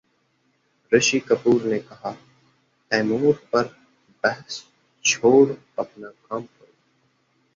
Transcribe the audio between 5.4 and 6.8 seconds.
अपना काम करो